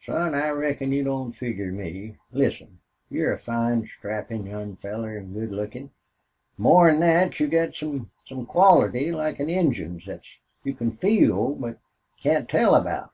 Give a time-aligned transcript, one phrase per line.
[0.00, 2.14] "Son, I reckon you don't figger me.
[2.30, 2.78] Listen.
[3.10, 5.90] You're a fine, strappin' young feller an' good lookin'.
[6.56, 10.22] More 'n thet, you've got some some quality like an Injun's thet
[10.62, 11.80] you can feel but
[12.22, 13.10] can't tell about.